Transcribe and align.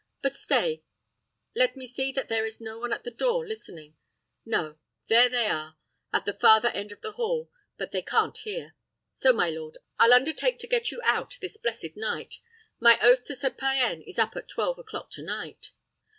But 0.23 0.35
stay, 0.35 0.83
let 1.55 1.75
me 1.77 1.85
see 1.85 2.11
that 2.13 2.27
there 2.27 2.43
is 2.43 2.59
no 2.59 2.79
one 2.79 2.91
at 2.91 3.03
the 3.03 3.11
door 3.11 3.45
listening: 3.45 3.97
no, 4.43 4.79
there 5.09 5.29
they 5.29 5.45
are, 5.45 5.77
at 6.11 6.25
the 6.25 6.33
farther 6.33 6.69
end 6.69 6.91
of 6.91 7.01
the 7.01 7.11
hall, 7.11 7.51
but 7.77 7.91
they 7.91 8.01
can't 8.01 8.35
hear. 8.39 8.73
So, 9.13 9.31
my 9.31 9.51
lord, 9.51 9.77
I'll 9.99 10.15
undertake 10.15 10.57
to 10.57 10.67
get 10.67 10.89
you 10.89 11.01
out 11.03 11.37
this 11.39 11.57
blessed 11.57 11.95
night. 11.97 12.39
My 12.79 12.97
oath 12.99 13.25
to 13.25 13.35
Sir 13.35 13.51
Payan 13.51 14.01
is 14.01 14.17
up 14.17 14.35
at 14.35 14.47
twelve 14.49 14.79
o'clock 14.79 15.11
to 15.11 15.21
night." 15.21 15.69